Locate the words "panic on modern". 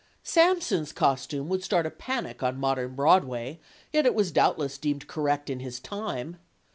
1.91-2.95